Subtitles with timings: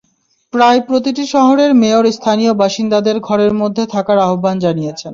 [0.53, 5.09] প্রায় প্রতিটি শহরের মেয়র স্থানীয় বাসিন্দাদের ঘরের মধ্যে থাকার আহ্বান জানিয়েছেন।